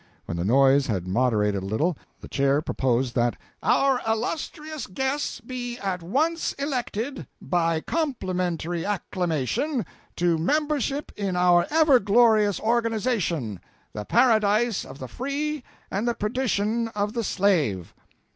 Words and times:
When 0.25 0.35
the 0.37 0.43
noise 0.43 0.87
had 0.87 1.05
moderated 1.07 1.61
a 1.61 1.65
little, 1.67 1.95
the 2.21 2.27
chair 2.27 2.63
proposed 2.63 3.13
that 3.13 3.35
"our 3.61 4.01
illustrious 4.07 4.87
guests 4.87 5.39
be 5.41 5.77
at 5.77 6.01
once 6.01 6.53
elected, 6.53 7.27
by 7.39 7.81
complimentary 7.81 8.83
acclamation, 8.83 9.85
to 10.15 10.39
membership 10.39 11.11
in 11.15 11.35
our 11.35 11.67
ever 11.69 11.99
glorious 11.99 12.59
organization, 12.59 13.59
the 13.93 14.03
paradise 14.03 14.85
of 14.85 14.97
the 14.97 15.07
free 15.07 15.63
and 15.91 16.07
the 16.07 16.15
perdition 16.15 16.87
of 16.95 17.13
the 17.13 17.23
slave." 17.23 17.93